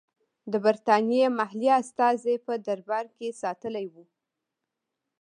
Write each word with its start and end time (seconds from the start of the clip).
د 0.51 0.53
برټانیې 0.65 1.25
محلي 1.39 1.69
استازی 1.81 2.35
په 2.45 2.53
دربار 2.65 3.05
کې 3.17 3.37
ساتلی 3.41 3.85
وو. 3.93 4.03